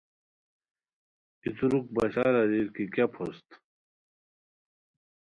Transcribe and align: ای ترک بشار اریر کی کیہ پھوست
ای 1.41 1.49
ترک 1.57 1.85
بشار 1.95 2.33
اریر 2.41 2.67
کی 2.75 2.83
کیہ 2.93 3.07
پھوست 3.13 3.49